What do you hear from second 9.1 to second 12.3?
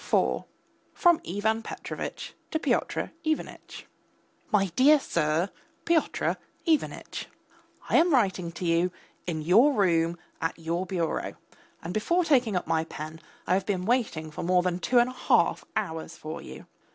in your room, at your bureau; and before